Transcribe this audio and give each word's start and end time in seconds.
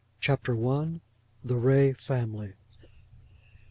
CHAPTER 0.19 0.57
I. 0.67 0.99
THE 1.43 1.57
RAY 1.57 1.93
FAMILY. 1.93 2.53